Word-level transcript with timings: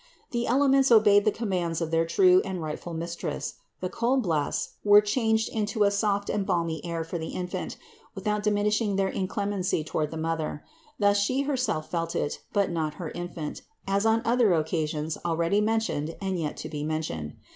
The 0.31 0.47
elements 0.47 0.91
obeyed 0.91 1.25
the 1.25 1.31
commands 1.31 1.79
of 1.79 1.91
their 1.91 2.07
true 2.07 2.41
and 2.43 2.59
rightful 2.59 2.95
Mistress: 2.95 3.59
the 3.81 3.87
cold 3.89 4.23
blasts 4.23 4.69
were 4.83 4.99
changed 4.99 5.47
into 5.49 5.83
a 5.83 5.91
soft 5.91 6.27
and 6.27 6.43
balmy 6.43 6.83
air 6.83 7.03
for 7.03 7.19
the 7.19 7.27
Infant, 7.27 7.77
without 8.15 8.41
diminishing 8.41 8.95
their 8.95 9.09
inclemency 9.09 9.83
toward 9.83 10.09
the 10.09 10.17
Mother; 10.17 10.63
thus 10.97 11.17
She 11.19 11.41
herself 11.43 11.91
felt 11.91 12.15
it, 12.15 12.39
but 12.51 12.71
not 12.71 12.95
her 12.95 13.11
Infant, 13.11 13.61
as 13.87 14.03
on 14.07 14.23
other 14.25 14.47
occa 14.49 14.87
sions 14.89 15.19
already 15.23 15.61
mentioned 15.61 16.17
and 16.19 16.39
yet 16.39 16.57
to 16.57 16.67
be 16.69 16.83
mentioned. 16.83 17.35